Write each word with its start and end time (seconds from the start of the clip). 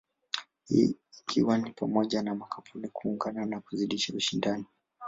Hii 0.67 0.95
ikiwa 1.19 1.57
ni 1.57 1.69
pamoja 1.71 2.21
na 2.21 2.35
makampuni 2.35 2.87
kuungana 2.89 3.45
na 3.45 3.59
kuzidisha 3.61 4.13
ushindani. 4.13 4.65